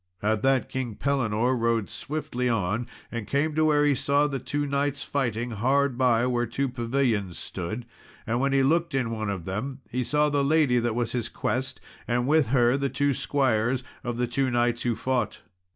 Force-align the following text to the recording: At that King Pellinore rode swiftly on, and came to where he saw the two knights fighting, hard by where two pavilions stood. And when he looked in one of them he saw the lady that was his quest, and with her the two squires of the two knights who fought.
At 0.23 0.41
that 0.41 0.67
King 0.67 0.95
Pellinore 0.95 1.55
rode 1.55 1.87
swiftly 1.87 2.49
on, 2.49 2.87
and 3.11 3.27
came 3.27 3.53
to 3.53 3.63
where 3.65 3.85
he 3.85 3.93
saw 3.93 4.25
the 4.25 4.39
two 4.39 4.65
knights 4.65 5.03
fighting, 5.03 5.51
hard 5.51 5.95
by 5.95 6.25
where 6.25 6.47
two 6.47 6.69
pavilions 6.69 7.37
stood. 7.37 7.85
And 8.25 8.39
when 8.39 8.51
he 8.51 8.63
looked 8.63 8.95
in 8.95 9.11
one 9.11 9.29
of 9.29 9.45
them 9.45 9.81
he 9.91 10.03
saw 10.03 10.31
the 10.31 10.43
lady 10.43 10.79
that 10.79 10.95
was 10.95 11.11
his 11.11 11.29
quest, 11.29 11.79
and 12.07 12.25
with 12.27 12.47
her 12.47 12.77
the 12.77 12.89
two 12.89 13.13
squires 13.13 13.83
of 14.03 14.17
the 14.17 14.25
two 14.25 14.49
knights 14.49 14.81
who 14.81 14.95
fought. 14.95 15.43